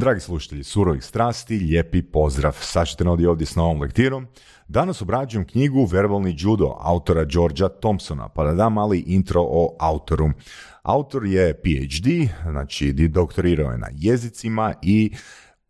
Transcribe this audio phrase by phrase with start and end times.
[0.00, 2.56] Dragi slušatelji surovih strasti, lijepi pozdrav.
[2.60, 4.26] Sad ćete ovdje s novom lektirom.
[4.68, 10.30] Danas obrađujem knjigu Verbalni judo autora Georgia Thompsona, pa da dam mali intro o autoru.
[10.82, 12.06] Autor je PhD,
[12.50, 15.12] znači doktorirao je na jezicima i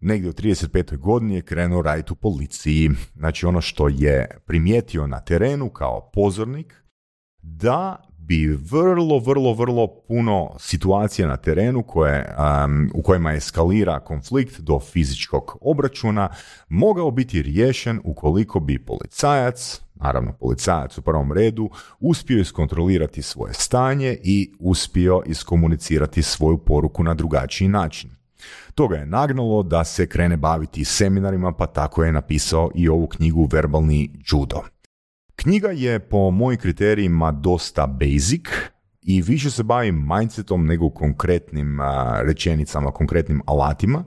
[0.01, 0.97] negdje u 35.
[0.97, 2.91] godini je krenuo raditi u policiji.
[3.17, 6.85] Znači ono što je primijetio na terenu kao pozornik,
[7.43, 12.35] da bi vrlo, vrlo, vrlo puno situacija na terenu koje,
[12.95, 16.29] u kojima eskalira konflikt do fizičkog obračuna
[16.69, 24.19] mogao biti riješen ukoliko bi policajac, naravno policajac u prvom redu, uspio iskontrolirati svoje stanje
[24.23, 28.10] i uspio iskomunicirati svoju poruku na drugačiji način.
[28.74, 33.49] Toga je nagnalo da se krene baviti seminarima, pa tako je napisao i ovu knjigu
[33.52, 34.62] Verbalni judo.
[35.43, 38.47] Knjiga je po mojim kriterijima dosta basic
[39.03, 41.79] i više se bavi mindsetom nego konkretnim
[42.23, 44.05] rečenicama, konkretnim alatima.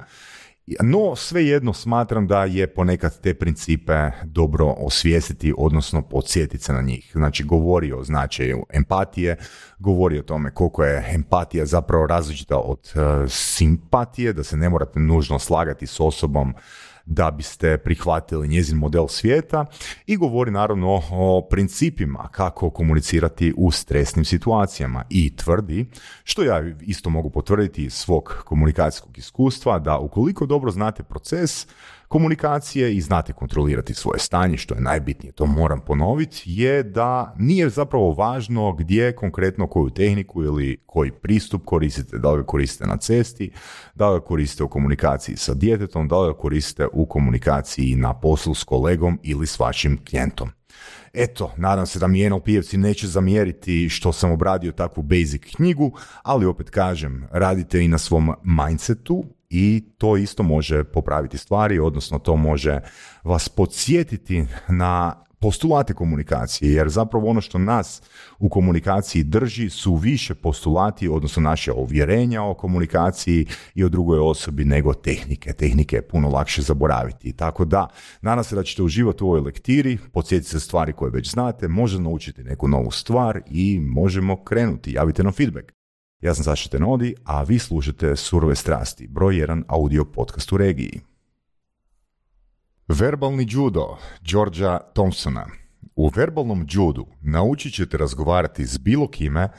[0.83, 7.11] No, svejedno smatram da je ponekad te principe dobro osvijestiti, odnosno podsjetiti se na njih.
[7.13, 9.37] Znači, govori o značaju empatije,
[9.79, 12.93] govori o tome koliko je empatija zapravo različita od
[13.29, 16.53] simpatije, da se ne morate nužno slagati s osobom
[17.05, 19.65] da biste prihvatili njezin model svijeta
[20.07, 25.85] i govori naravno o principima kako komunicirati u stresnim situacijama i tvrdi,
[26.23, 31.67] što ja isto mogu potvrditi iz svog komunikacijskog iskustva, da ukoliko dobro znate proces,
[32.13, 37.69] komunikacije i znate kontrolirati svoje stanje, što je najbitnije, to moram ponoviti, je da nije
[37.69, 42.97] zapravo važno gdje konkretno koju tehniku ili koji pristup koristite, da li ga koristite na
[42.97, 43.51] cesti,
[43.95, 48.13] da li ga koristite u komunikaciji sa djetetom, da li ga koristite u komunikaciji na
[48.13, 50.49] poslu s kolegom ili s vašim klijentom.
[51.13, 55.91] Eto, nadam se da mi NLP-evci neće zamjeriti što sam obradio takvu basic knjigu,
[56.23, 59.23] ali opet kažem, radite i na svom mindsetu
[59.55, 62.79] i to isto može popraviti stvari, odnosno to može
[63.23, 68.01] vas podsjetiti na postulate komunikacije, jer zapravo ono što nas
[68.39, 74.65] u komunikaciji drži su više postulati, odnosno naše uvjerenja o komunikaciji i o drugoj osobi
[74.65, 75.53] nego tehnike.
[75.53, 77.33] Tehnike je puno lakše zaboraviti.
[77.33, 77.87] Tako da,
[78.21, 81.99] nadam se da ćete uživati u ovoj lektiri, podsjetiti se stvari koje već znate, može
[81.99, 84.93] naučiti neku novu stvar i možemo krenuti.
[84.93, 85.82] Javite nam feedback.
[86.23, 91.01] Ja sam Saša Tenodi, a vi slušate Surove strasti, broj 1 audio podcast u regiji.
[92.87, 95.47] Verbalni judo Georgia Thompsona.
[95.95, 99.49] U verbalnom judu naučit ćete razgovarati s bilo kime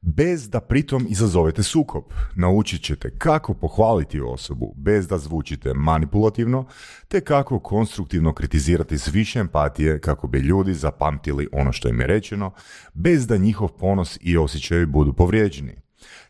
[0.00, 2.04] bez da pritom izazovete sukob.
[2.34, 6.66] Naučit ćete kako pohvaliti osobu bez da zvučite manipulativno,
[7.08, 12.06] te kako konstruktivno kritizirati s više empatije kako bi ljudi zapamtili ono što im je
[12.06, 12.52] rečeno,
[12.92, 15.83] bez da njihov ponos i osjećaj budu povrijeđeni.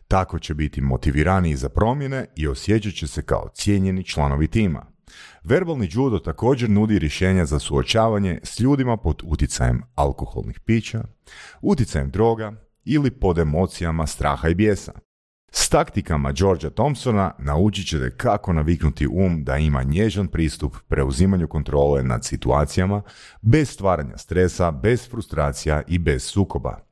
[0.07, 4.85] Tako će biti motiviraniji za promjene i osjećat će se kao cijenjeni članovi tima.
[5.43, 11.03] Verbalni judo također nudi rješenja za suočavanje s ljudima pod utjecajem alkoholnih pića,
[11.61, 12.53] utjecajem droga
[12.85, 14.91] ili pod emocijama straha i bijesa.
[15.51, 22.03] S taktikama Georgia Thompsona naučit ćete kako naviknuti um da ima nježan pristup preuzimanju kontrole
[22.03, 23.01] nad situacijama
[23.41, 26.84] bez stvaranja stresa, bez frustracija i bez sukoba.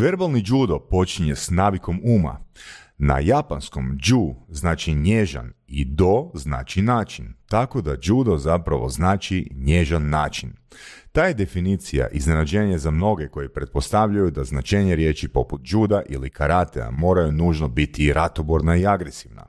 [0.00, 2.40] Verbalni judo počinje s navikom uma.
[2.98, 10.08] Na japanskom ju znači nježan i do znači način, tako da judo zapravo znači nježan
[10.08, 10.52] način.
[11.12, 16.90] Ta je definicija iznenađenje za mnoge koji pretpostavljaju da značenje riječi poput juda ili karatea
[16.90, 19.46] moraju nužno biti ratoborna i agresivna.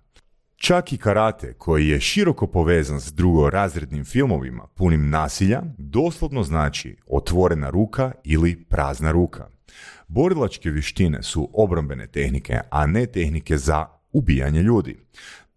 [0.56, 7.70] Čak i karate, koji je široko povezan s drugorazrednim filmovima punim nasilja, doslovno znači otvorena
[7.70, 9.59] ruka ili prazna ruka.
[10.08, 14.98] Borilačke vještine su obrambene tehnike, a ne tehnike za ubijanje ljudi.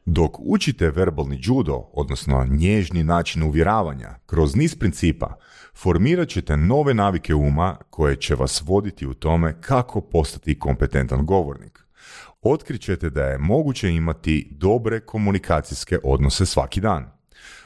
[0.05, 5.34] Dok učite verbalni judo, odnosno nježni način uvjeravanja, kroz niz principa,
[5.75, 11.79] formirat ćete nove navike uma koje će vas voditi u tome kako postati kompetentan govornik.
[12.43, 17.22] Otkrićete da je moguće imati dobre komunikacijske odnose svaki dan.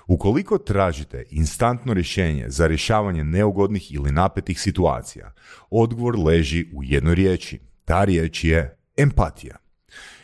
[0.06, 5.32] Ukoliko tražite instantno rješenje za rješavanje neugodnih ili napetih situacija,
[5.70, 7.60] odgovor leži u jednoj riječi.
[7.84, 9.56] Ta riječ je empatija.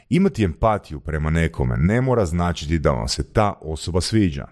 [0.09, 4.47] Imati empatiju prema nekome ne mora značiti da vam se ta osoba sviđa.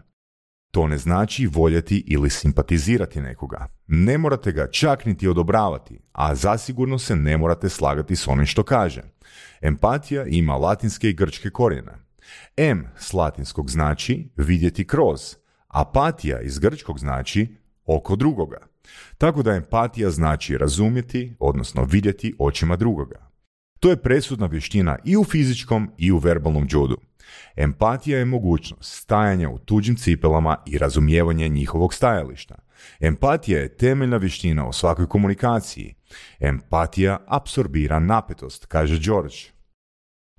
[0.71, 3.67] To ne znači voljeti ili simpatizirati nekoga.
[3.87, 8.62] Ne morate ga čak niti odobravati, a zasigurno se ne morate slagati s onim što
[8.62, 9.03] kaže.
[9.61, 11.93] Empatija ima latinske i grčke korijene.
[12.56, 15.21] M s latinskog znači vidjeti kroz,
[15.69, 18.59] apatija iz grčkog znači oko drugoga.
[19.19, 23.31] Tako da empatija znači razumjeti, odnosno vidjeti očima drugoga.
[23.81, 26.97] To je presudna vještina i u fizičkom i u verbalnom judu.
[27.56, 32.55] Empatija je mogućnost stajanja u tuđim cipelama i razumijevanje njihovog stajališta.
[33.00, 35.94] Empatija je temeljna vještina u svakoj komunikaciji.
[36.41, 39.37] Empatija apsorbira napetost, kaže George.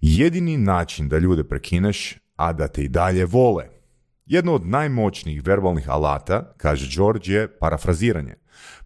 [0.02, 3.68] Jedini način da ljude prekineš, a da te i dalje vole.
[4.26, 8.36] Jedno od najmoćnijih verbalnih alata, kaže George, je parafraziranje.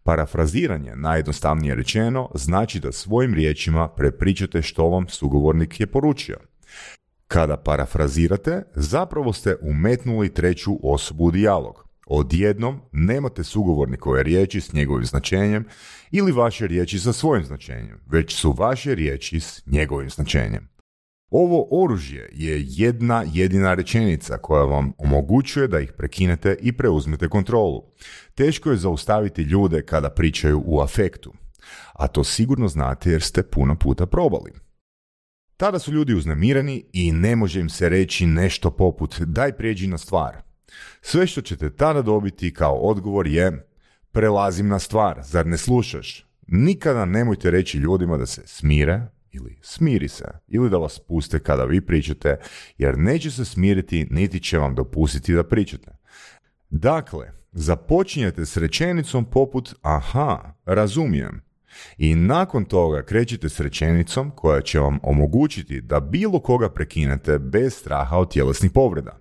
[0.04, 6.38] Parafraziranje, najjednostavnije rečeno, znači da svojim riječima prepričate što vam sugovornik je poručio.
[7.28, 11.86] Kada parafrazirate, zapravo ste umetnuli treću osobu u dijalog.
[12.08, 15.66] Odjednom nemate sugovornikove riječi s njegovim značenjem
[16.12, 20.75] ili vaše riječi sa svojim značenjem, već su vaše riječi s njegovim značenjem.
[21.38, 27.84] Ovo oružje je jedna jedina rečenica koja vam omogućuje da ih prekinete i preuzmete kontrolu.
[28.36, 31.34] Teško je zaustaviti ljude kada pričaju u afektu,
[31.94, 34.52] a to sigurno znate jer ste puno puta probali.
[35.58, 39.98] Tada su ljudi uznemireni i ne može im se reći nešto poput daj prijeđi na
[39.98, 40.38] stvar.
[41.02, 43.68] Sve što ćete tada dobiti kao odgovor je
[44.12, 46.26] prelazim na stvar, zar ne slušaš?
[46.48, 51.66] Nikada nemojte reći ljudima da se smire ili smiri se ili da vas puste kada
[51.66, 52.38] vi pričate
[52.78, 55.92] jer neće se smiriti niti će vam dopustiti da pričate.
[56.70, 61.42] Dakle, započinjete s rečenicom poput aha, razumijem.
[61.98, 67.74] I nakon toga krećete s rečenicom koja će vam omogućiti da bilo koga prekinete bez
[67.74, 69.20] straha od tjelesnih povreda.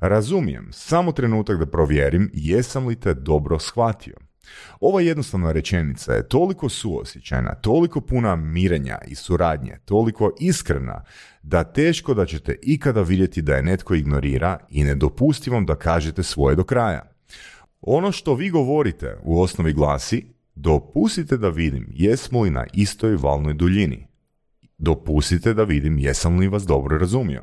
[0.00, 4.16] Razumijem, samo trenutak da provjerim jesam li te dobro shvatio.
[4.80, 11.04] Ova jednostavna rečenica je toliko suosjećajna, toliko puna mirenja i suradnje, toliko iskrena,
[11.42, 14.96] da teško da ćete ikada vidjeti da je netko ignorira i ne
[15.50, 17.12] vam da kažete svoje do kraja.
[17.80, 23.54] Ono što vi govorite u osnovi glasi dopustite da vidim jesmo li na istoj valnoj
[23.54, 24.06] duljini.
[24.78, 27.42] Dopustite da vidim jesam li vas dobro razumio.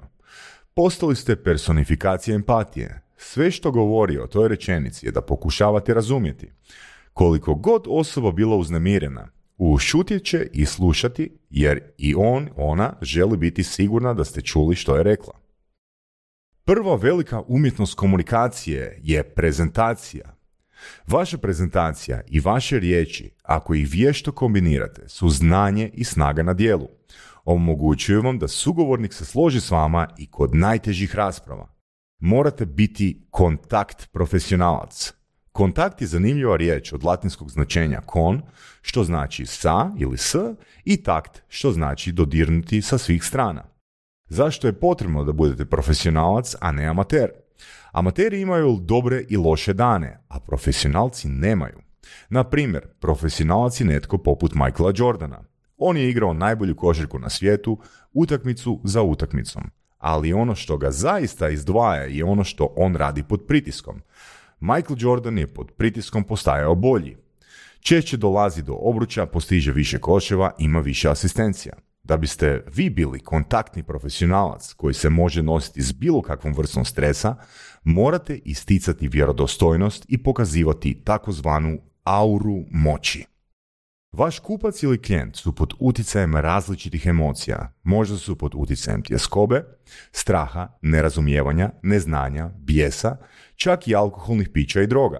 [0.74, 3.01] Postali ste personifikacija empatije.
[3.18, 6.51] Sve što govori o toj rečenici je da pokušavate razumjeti.
[7.13, 9.27] Koliko god osoba bila uznemirena,
[9.57, 14.97] ušutjet će i slušati jer i on, ona želi biti sigurna da ste čuli što
[14.97, 15.33] je rekla.
[16.63, 20.35] Prva velika umjetnost komunikacije je prezentacija.
[21.07, 26.87] Vaša prezentacija i vaše riječi, ako ih vješto kombinirate, su znanje i snaga na dijelu.
[27.45, 31.75] Omogućuju vam da sugovornik se složi s vama i kod najtežih rasprava.
[32.19, 35.13] Morate biti kontakt profesionalac.
[35.51, 38.42] Kontakt je zanimljiva riječ od latinskog značenja kon,
[38.81, 40.36] što znači sa ili s,
[40.86, 43.63] i takt, što znači dodirnuti sa svih strana.
[44.30, 47.30] Zašto je potrebno da budete profesionalac, a ne amater?
[47.92, 51.81] Amateri imaju dobre i loše dane, a profesionalci nemaju.
[52.30, 55.44] Na primjer, profesionalac je netko poput Michaela Jordana.
[55.77, 57.80] On je igrao najbolju košarku na svijetu,
[58.13, 59.63] utakmicu za utakmicom.
[59.97, 64.01] Ali ono što ga zaista izdvaja je ono što on radi pod pritiskom.
[64.61, 67.17] Michael Jordan je pod pritiskom postajao bolji.
[67.79, 71.73] Češće dolazi do obruča, postiže više koševa, ima više asistencija.
[72.03, 77.35] Da biste vi bili kontaktni profesionalac koji se može nositi s bilo kakvom vrstom stresa,
[77.83, 83.31] morate isticati vjerodostojnost i pokazivati takozvanu auru moći.
[84.11, 87.73] Vaš kupac ili klijent su pod utjecajem različitih emocija.
[87.83, 89.63] Možda su pod utjecajem tjeskobe,
[90.11, 93.17] straha, nerazumijevanja, neznanja, bijesa,
[93.55, 95.19] čak i alkoholnih pića i droga.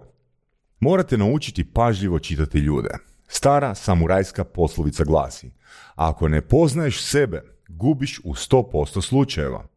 [0.80, 2.90] Morate naučiti pažljivo čitati ljude.
[3.28, 5.52] Stara samurajska poslovica glasi
[5.96, 9.68] Ako ne poznaješ sebe, gubiš u 100% slučajeva.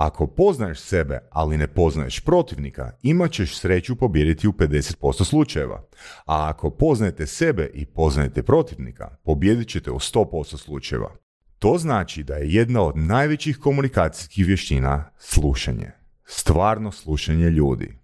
[0.00, 5.82] Ako poznaješ sebe, ali ne poznaješ protivnika, imat ćeš sreću pobijediti u 50% slučajeva.
[6.26, 11.10] A ako poznajete sebe i poznajete protivnika, pobijedit ćete u 100% slučajeva.
[11.58, 15.90] To znači da je jedna od najvećih komunikacijskih vještina slušanje.
[16.24, 17.98] Stvarno slušanje ljudi.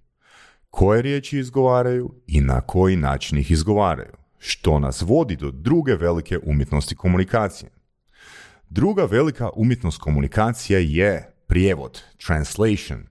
[0.71, 4.13] Koje riječi izgovaraju i na koji način ih izgovaraju.
[4.39, 7.71] Što nas vodi do druge velike umjetnosti komunikacije.
[8.69, 13.07] Druga velika umjetnost komunikacije je prijevod, translation.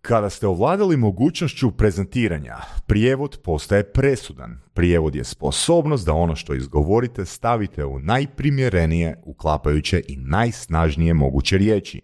[0.00, 4.60] Kada ste ovladali mogućnošću prezentiranja, prijevod postaje presudan.
[4.74, 12.00] Prijevod je sposobnost da ono što izgovorite stavite u najprimjerenije, uklapajuće i najsnažnije moguće riječi.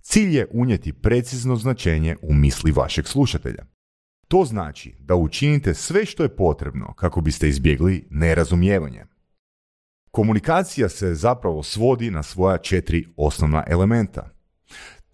[0.00, 3.64] Cilj je unijeti precizno značenje u misli vašeg slušatelja.
[4.28, 9.04] To znači da učinite sve što je potrebno kako biste izbjegli nerazumijevanje.
[10.10, 14.35] Komunikacija se zapravo svodi na svoja četiri osnovna elementa.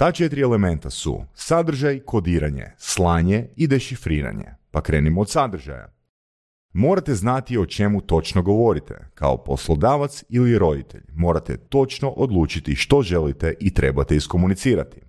[0.03, 4.45] Ta četiri elementa su sadržaj, kodiranje, slanje i dešifriranje.
[4.71, 5.93] Pa krenimo od sadržaja.
[6.73, 8.95] Morate znati o čemu točno govorite.
[9.15, 15.01] Kao poslodavac ili roditelj morate točno odlučiti što želite i trebate iskomunicirati.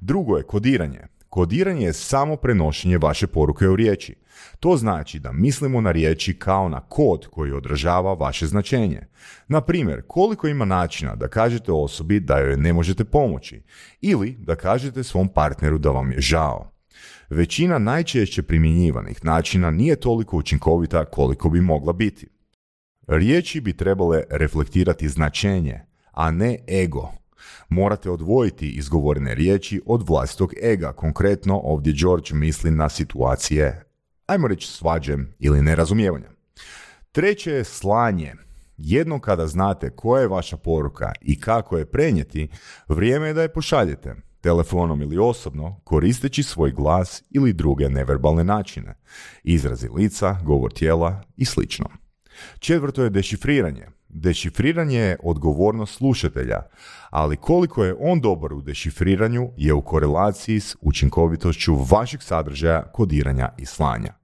[0.00, 1.00] Drugo je kodiranje.
[1.32, 4.14] Kodiranje je samo prenošenje vaše poruke u riječi.
[4.60, 9.00] To znači da mislimo na riječi kao na kod koji odražava vaše značenje.
[9.48, 13.62] Na primjer, koliko ima načina da kažete osobi da joj ne možete pomoći
[14.00, 16.72] ili da kažete svom partneru da vam je žao.
[17.30, 22.28] Većina najčešće primjenjivanih načina nije toliko učinkovita koliko bi mogla biti.
[23.06, 27.21] Riječi bi trebale reflektirati značenje, a ne ego.
[27.68, 30.92] Morate odvojiti izgovorene riječi od vlastitog ega.
[30.92, 33.84] Konkretno ovdje George misli na situacije,
[34.26, 36.30] ajmo reći svađe ili nerazumijevanja.
[37.12, 38.34] Treće je slanje.
[38.76, 42.48] Jedno kada znate koja je vaša poruka i kako je prenijeti,
[42.88, 48.94] vrijeme je da je pošaljete telefonom ili osobno, koristeći svoj glas ili druge neverbalne načine,
[49.42, 51.60] izrazi lica, govor tijela i sl.
[52.58, 53.86] Četvrto je dešifriranje.
[54.12, 56.62] Dešifriranje je odgovornost slušatelja,
[57.10, 63.48] ali koliko je on dobar u dešifriranju je u korelaciji s učinkovitošću vašeg sadržaja, kodiranja
[63.58, 64.14] i slanja.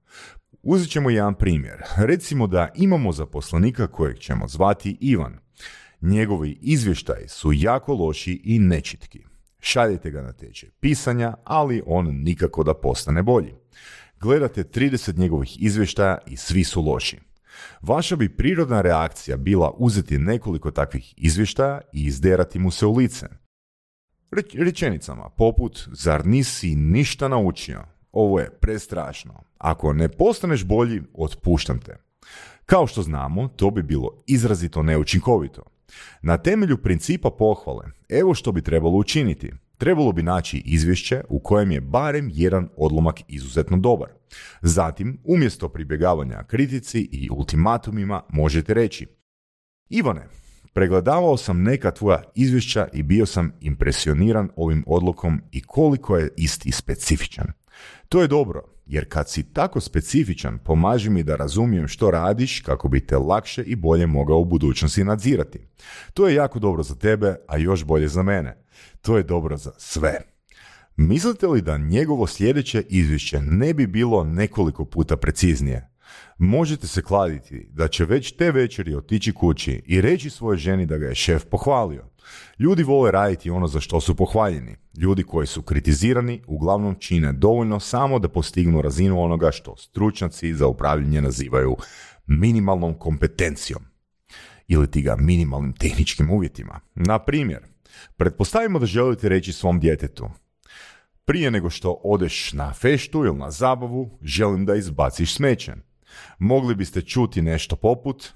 [0.63, 1.83] Uzet ćemo jedan primjer.
[1.97, 5.39] Recimo da imamo zaposlenika kojeg ćemo zvati Ivan.
[6.01, 9.25] Njegovi izvještaji su jako loši i nečitki.
[9.59, 13.53] Šaljete ga na tečaj pisanja, ali on nikako da postane bolji.
[14.19, 17.28] Gledate 30 njegovih izvještaja i svi su loši.
[17.81, 23.27] Vaša bi prirodna reakcija bila uzeti nekoliko takvih izvještaja i izderati mu se u lice.
[24.53, 27.81] Rečenicama poput, zar nisi ništa naučio?
[28.11, 29.43] Ovo je prestrašno.
[29.57, 31.97] Ako ne postaneš bolji, otpuštam te.
[32.65, 35.63] Kao što znamo, to bi bilo izrazito neučinkovito.
[36.21, 39.51] Na temelju principa pohvale, evo što bi trebalo učiniti.
[39.79, 44.09] Trebalo bi naći izvješće u kojem je barem jedan odlomak izuzetno dobar.
[44.61, 49.07] Zatim, umjesto pribjegavanja kritici i ultimatumima, možete reći
[49.89, 50.27] Ivane,
[50.73, 56.71] pregledavao sam neka tvoja izvješća i bio sam impresioniran ovim odlukom i koliko je isti
[56.71, 57.47] specifičan.
[58.09, 62.87] To je dobro, jer kad si tako specifičan, pomaži mi da razumijem što radiš kako
[62.87, 65.59] bi te lakše i bolje mogao u budućnosti nadzirati.
[66.13, 68.63] To je jako dobro za tebe, a još bolje za mene.
[69.01, 70.19] To je dobro za sve.
[70.97, 75.89] Mislite li da njegovo sljedeće izvješće ne bi bilo nekoliko puta preciznije?
[76.37, 80.97] Možete se kladiti da će već te večeri otići kući i reći svojoj ženi da
[80.97, 82.05] ga je šef pohvalio.
[82.59, 84.75] Ljudi vole raditi ono za što su pohvaljeni.
[84.97, 90.67] Ljudi koji su kritizirani uglavnom čine dovoljno samo da postignu razinu onoga što stručnjaci za
[90.67, 91.77] upravljanje nazivaju
[92.27, 93.81] minimalnom kompetencijom
[94.67, 96.79] ili ti ga minimalnim tehničkim uvjetima.
[96.95, 97.59] Na primjer,
[98.17, 100.29] pretpostavimo da želite reći svom djetetu
[101.29, 105.73] prije nego što odeš na feštu ili na zabavu, želim da izbaciš smeće.
[106.39, 108.33] Mogli biste čuti nešto poput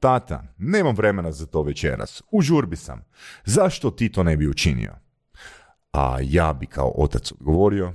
[0.00, 3.04] Tata, nemam vremena za to večeras, u žurbi sam.
[3.44, 4.94] Zašto ti to ne bi učinio?
[5.92, 7.92] A ja bi kao otac odgovorio,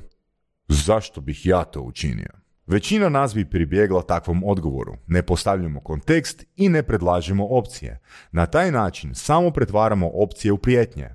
[0.67, 2.29] zašto bih ja to učinio?
[2.67, 4.97] Većina nas bi pribjegla takvom odgovoru.
[5.07, 7.99] Ne postavljamo kontekst i ne predlažemo opcije.
[8.31, 11.09] Na taj način samo pretvaramo opcije u prijetnje.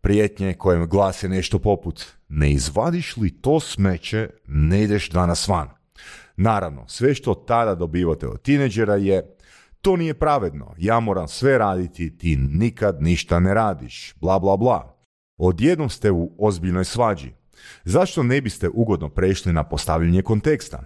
[0.00, 5.75] Prijetnje kojem glase nešto poput ne izvadiš li to smeće, ne ideš danas van.
[6.36, 9.36] Naravno, sve što tada dobivate od tineđera je
[9.80, 14.96] to nije pravedno, ja moram sve raditi, ti nikad ništa ne radiš, bla bla bla.
[15.36, 17.32] Odjednom ste u ozbiljnoj svađi.
[17.84, 20.84] Zašto ne biste ugodno prešli na postavljanje konteksta?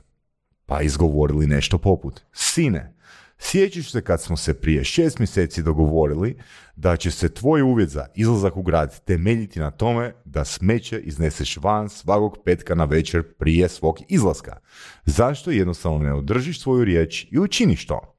[0.66, 2.94] Pa izgovorili nešto poput, sine,
[3.40, 6.38] sjećaš se kad smo se prije šest mjeseci dogovorili
[6.76, 11.56] da će se tvoj uvjet za izlazak u grad temeljiti na tome da smeće izneseš
[11.56, 14.58] van svakog petka na večer prije svog izlaska.
[15.04, 18.16] Zašto jednostavno ne održiš svoju riječ i učiniš to?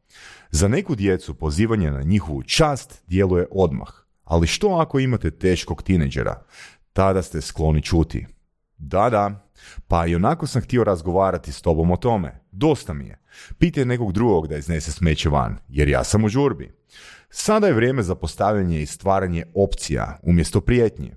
[0.52, 3.90] Za neku djecu pozivanje na njihovu čast djeluje odmah.
[4.24, 6.44] Ali što ako imate teškog tineđera?
[6.94, 8.28] Tada ste skloni čuti.
[8.78, 9.51] Da, da,
[9.88, 12.40] pa i onako sam htio razgovarati s tobom o tome.
[12.52, 13.22] Dosta mi je.
[13.58, 16.72] Pitaj nekog drugog da iznese smeće van, jer ja sam u žurbi.
[17.30, 21.16] Sada je vrijeme za postavljanje i stvaranje opcija umjesto prijetnje.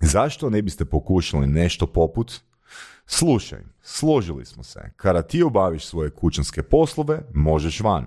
[0.00, 2.42] Zašto ne biste pokušali nešto poput
[3.06, 4.90] Slušaj, složili smo se.
[4.96, 8.06] Kada ti obaviš svoje kućanske poslove, možeš van.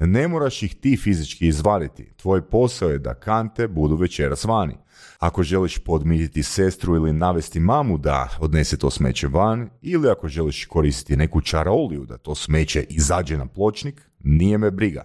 [0.00, 2.12] Ne moraš ih ti fizički izvaditi.
[2.16, 4.76] Tvoj posao je da kante budu večeras vani.
[5.18, 10.66] Ako želiš podmititi sestru ili navesti mamu da odnese to smeće van, ili ako želiš
[10.66, 15.04] koristiti neku čaroliju da to smeće izađe na pločnik, nije me briga.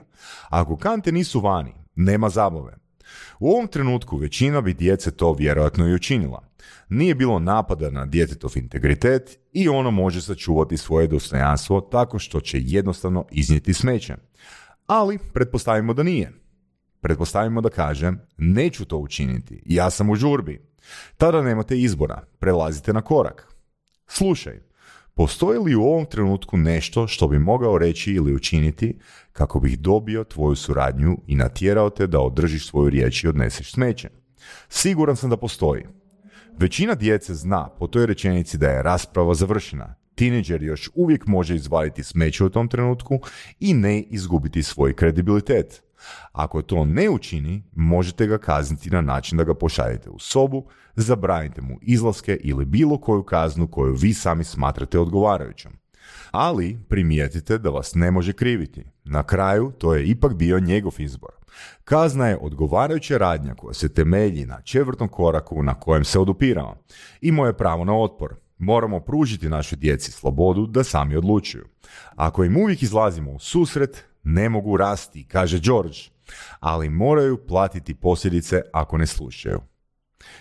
[0.50, 2.81] Ako kante nisu vani, nema zabave.
[3.40, 6.48] U ovom trenutku većina bi djece to vjerojatno i učinila.
[6.90, 12.58] Nije bilo napada na djetetov integritet i ono može sačuvati svoje dostojanstvo tako što će
[12.62, 14.16] jednostavno iznijeti smeće.
[14.88, 16.32] Ali pretpostavimo da nije.
[17.02, 20.62] Pretpostavimo da kaže, neću to učiniti, ja sam u žurbi.
[21.18, 23.56] Tada nemate izbora, prelazite na korak.
[24.08, 24.60] Slušaj,
[25.22, 29.00] postoji li u ovom trenutku nešto što bi mogao reći ili učiniti
[29.34, 34.10] kako bih dobio tvoju suradnju i natjerao te da održiš svoju riječ i odneseš smeće?
[34.70, 35.84] Siguran sam da postoji.
[36.58, 39.96] Većina djece zna po toj rečenici da je rasprava završena.
[40.16, 43.20] Tineđer još uvijek može izvaditi smeće u tom trenutku
[43.60, 45.84] i ne izgubiti svoj kredibilitet.
[46.32, 50.66] Ako to ne učini, možete ga kazniti na način da ga pošaljete u sobu,
[50.96, 55.72] zabranite mu izlaske ili bilo koju kaznu koju vi sami smatrate odgovarajućom.
[56.32, 58.84] Ali primijetite da vas ne može kriviti.
[59.04, 61.32] Na kraju to je ipak bio njegov izbor.
[61.84, 66.76] Kazna je odgovarajuća radnja koja se temelji na četvrtom koraku na kojem se odupirao.
[67.22, 68.36] Imao je pravo na otpor.
[68.58, 71.66] Moramo pružiti našoj djeci slobodu da sami odlučuju.
[72.16, 75.98] Ako im uvijek izlazimo u susret, ne mogu rasti, kaže George,
[76.60, 79.62] ali moraju platiti posljedice ako ne slušaju.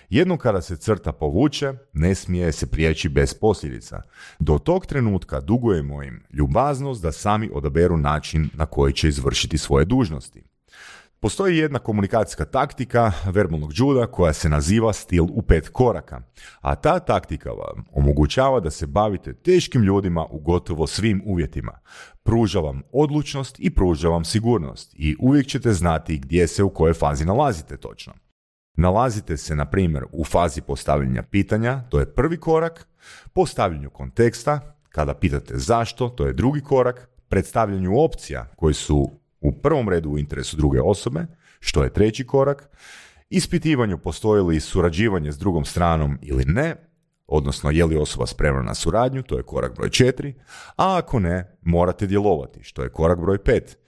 [0.08, 4.02] Jednom kada se crta povuče, ne smije se prijeći bez posljedica.
[4.38, 9.84] Do tog trenutka dugujemo im ljubaznost da sami odaberu način na koji će izvršiti svoje
[9.84, 10.49] dužnosti.
[11.22, 16.22] Postoji jedna komunikacijska taktika verbalnog džuda koja se naziva stil u pet koraka,
[16.60, 21.78] a ta taktika vam omogućava da se bavite teškim ljudima u gotovo svim uvjetima.
[22.22, 26.94] Pruža vam odlučnost i pruža vam sigurnost i uvijek ćete znati gdje se u kojoj
[26.94, 28.12] fazi nalazite točno.
[28.76, 32.88] Nalazite se, na primjer, u fazi postavljanja pitanja, to je prvi korak,
[33.32, 39.88] postavljanju konteksta, kada pitate zašto, to je drugi korak, predstavljanju opcija koji su u prvom
[39.88, 41.26] redu u interesu druge osobe,
[41.60, 42.70] što je treći korak,
[43.30, 46.76] ispitivanju postoji li surađivanje s drugom stranom ili ne,
[47.26, 50.34] odnosno je li osoba spremna na suradnju, to je korak broj četiri,
[50.76, 53.78] a ako ne, morate djelovati, što je korak broj pet.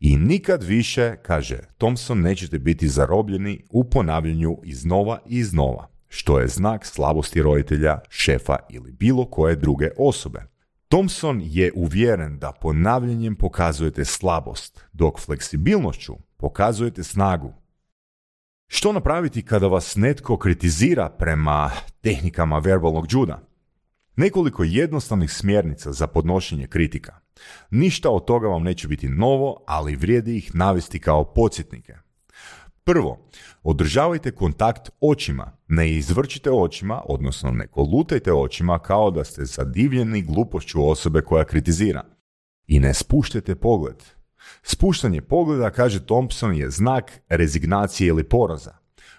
[0.00, 6.48] I nikad više, kaže Thompson, nećete biti zarobljeni u ponavljanju iznova i iznova, što je
[6.48, 10.55] znak slabosti roditelja, šefa ili bilo koje druge osobe.
[10.88, 17.52] Thompson je uvjeren da ponavljanjem pokazujete slabost, dok fleksibilnošću pokazujete snagu.
[18.68, 23.42] Što napraviti kada vas netko kritizira prema tehnikama verbalnog džuda?
[24.16, 27.20] Nekoliko jednostavnih smjernica za podnošenje kritika.
[27.70, 31.94] Ništa od toga vam neće biti novo, ali vrijedi ih navesti kao podsjetnike.
[32.88, 33.18] Prvo,
[33.62, 35.52] održavajte kontakt očima.
[35.68, 42.04] Ne izvrćite očima, odnosno ne kolutajte očima kao da ste zadivljeni glupošću osobe koja kritizira.
[42.66, 43.96] I ne spuštajte pogled.
[44.62, 48.74] Spuštanje pogleda, kaže Thompson, je znak rezignacije ili poraza.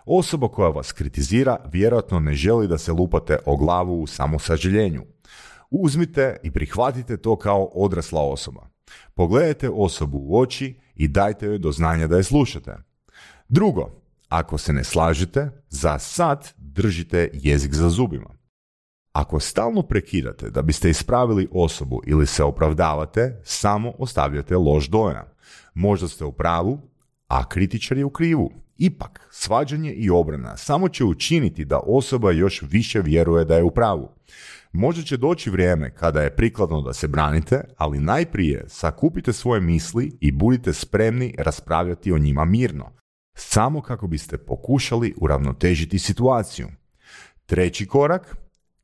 [0.05, 5.03] Osoba koja vas kritizira vjerojatno ne želi da se lupate o glavu u samosaželjenju.
[5.69, 8.67] Uzmite i prihvatite to kao odrasla osoba.
[9.13, 12.86] Pogledajte osobu u oči i dajte joj do znanja da je slušate.
[13.49, 13.89] Drugo,
[14.29, 18.29] ako se ne slažete, za sad držite jezik za zubima.
[19.11, 25.25] Ako stalno prekidate da biste ispravili osobu ili se opravdavate, samo ostavljate loš dojam.
[25.73, 26.79] Možda ste u pravu,
[27.27, 28.51] a kritičar je u krivu.
[28.77, 33.71] Ipak, svađanje i obrana samo će učiniti da osoba još više vjeruje da je u
[33.71, 34.09] pravu.
[34.71, 40.17] Možda će doći vrijeme kada je prikladno da se branite, ali najprije sakupite svoje misli
[40.21, 42.97] i budite spremni raspravljati o njima mirno
[43.37, 46.67] samo kako biste pokušali uravnotežiti situaciju.
[47.45, 48.37] Treći korak,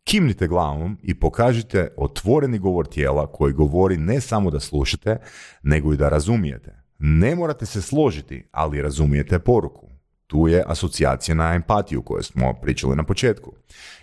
[0.04, 5.18] kimnite glavom i pokažite otvoreni govor tijela koji govori ne samo da slušate,
[5.64, 6.84] nego i da razumijete.
[7.00, 9.90] Ne morate se složiti, ali razumijete poruku.
[10.28, 13.54] Tu je asocijacija na empatiju koju smo pričali na početku.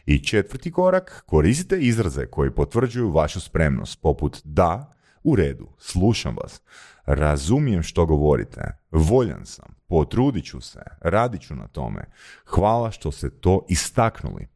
[0.06, 4.92] I četvrti korak, koristite izraze koji potvrđuju vašu spremnost, poput da,
[5.24, 6.60] u redu, slušam vas,
[7.06, 8.60] razumijem što govorite,
[8.90, 12.04] voljan sam, potrudit ću se, radit ću na tome.
[12.46, 14.48] Hvala što ste to istaknuli.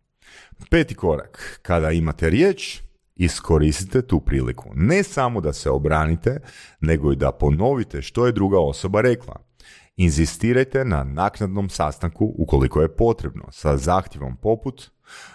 [0.71, 2.81] Peti korak, kada imate riječ,
[3.17, 4.71] iskoristite tu priliku.
[4.75, 6.41] Ne samo da se obranite,
[6.81, 9.37] nego i da ponovite što je druga osoba rekla.
[9.97, 14.91] Inzistirajte na naknadnom sastanku ukoliko je potrebno, sa zahtjevom poput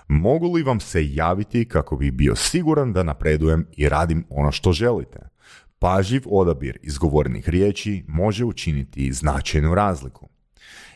[0.08, 4.72] mogu li vam se javiti kako bi bio siguran da napredujem i radim ono što
[4.72, 5.29] želite.
[5.80, 10.30] Pažljiv odabir izgovorenih riječi može učiniti značajnu razliku.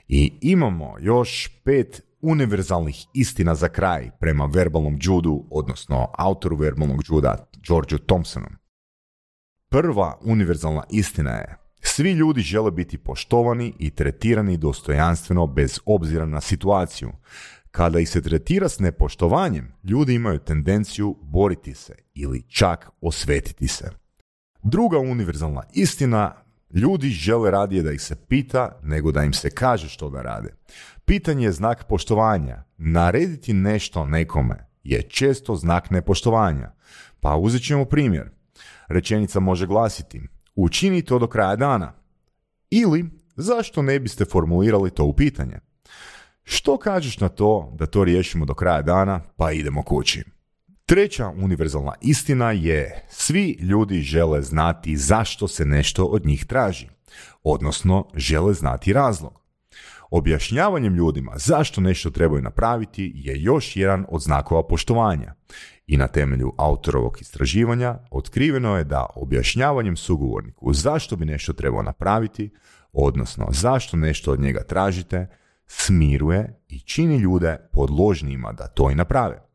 [0.07, 7.49] I imamo još pet univerzalnih istina za kraj prema verbalnom džudu, odnosno autoru verbalnog džuda,
[7.67, 8.47] Georgeu Thompsonu.
[9.69, 16.41] Prva univerzalna istina je svi ljudi žele biti poštovani i tretirani dostojanstveno bez obzira na
[16.41, 17.11] situaciju.
[17.71, 24.02] Kada ih se tretira s nepoštovanjem, ljudi imaju tendenciju boriti se ili čak osvetiti se.
[24.63, 29.89] Druga univerzalna istina Ljudi žele radije da ih se pita nego da im se kaže
[29.89, 30.53] što da rade.
[31.05, 32.63] Pitanje je znak poštovanja.
[32.77, 36.71] Narediti nešto nekome je često znak nepoštovanja.
[37.19, 38.29] Pa uzet ćemo primjer.
[38.87, 40.21] Rečenica može glasiti
[40.55, 41.93] učini to do kraja dana.
[42.69, 45.59] Ili zašto ne biste formulirali to u pitanje?
[46.43, 50.23] Što kažeš na to da to riješimo do kraja dana pa idemo kući?
[50.93, 56.87] Treća univerzalna istina je svi ljudi žele znati zašto se nešto od njih traži,
[57.43, 59.41] odnosno žele znati razlog.
[60.11, 65.33] Objašnjavanjem ljudima zašto nešto trebaju napraviti je još jedan od znakova poštovanja.
[65.87, 72.53] I na temelju autorovog istraživanja otkriveno je da objašnjavanjem sugovorniku zašto bi nešto trebao napraviti,
[72.91, 75.27] odnosno zašto nešto od njega tražite,
[75.67, 79.53] smiruje i čini ljude podložnijima da to i naprave.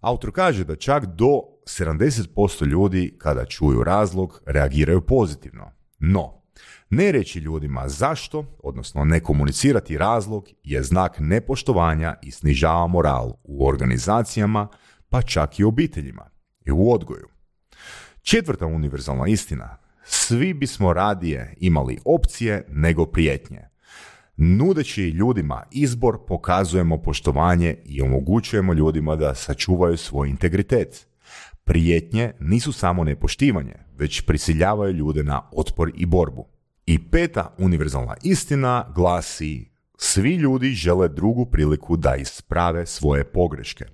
[0.00, 5.72] Autor kaže da čak do 70% ljudi kada čuju razlog reagiraju pozitivno.
[5.98, 6.42] No,
[6.90, 13.66] ne reći ljudima zašto, odnosno ne komunicirati razlog, je znak nepoštovanja i snižava moral u
[13.68, 14.68] organizacijama,
[15.08, 16.30] pa čak i obiteljima
[16.66, 17.28] i u odgoju.
[18.22, 19.76] Četvrta univerzalna istina.
[20.04, 23.68] Svi bismo radije imali opcije nego prijetnje.
[24.36, 31.06] Nudeći ljudima izbor pokazujemo poštovanje i omogućujemo ljudima da sačuvaju svoj integritet.
[31.64, 36.46] Prijetnje nisu samo nepoštivanje, već prisiljavaju ljude na otpor i borbu.
[36.86, 43.84] I peta univerzalna istina glasi svi ljudi žele drugu priliku da isprave svoje pogreške.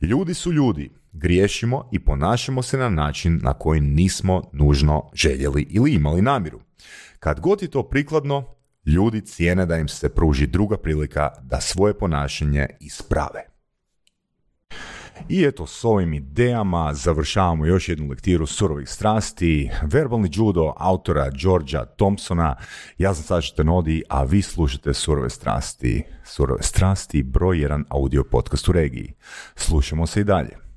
[0.00, 5.94] Ljudi su ljudi, griješimo i ponašamo se na način na koji nismo nužno željeli ili
[5.94, 6.60] imali namjeru.
[7.18, 11.98] Kad god je to prikladno, ljudi cijene da im se pruži druga prilika da svoje
[11.98, 13.58] ponašanje isprave.
[15.28, 21.84] I eto, s ovim idejama završavamo još jednu lektiru surovih strasti, verbalni judo autora Georgia
[21.84, 22.56] Thompsona.
[22.98, 26.04] Ja sam Saša Nodi, a vi slušate surove strasti.
[26.24, 29.14] Surove strasti, broj jedan audio podcast u regiji.
[29.56, 30.67] Slušamo se i dalje.